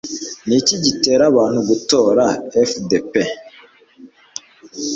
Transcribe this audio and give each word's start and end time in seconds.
Niki 0.47 0.75
gitera 0.85 1.23
abantu 1.31 1.59
gutora 1.69 2.23
FDP 2.69 3.13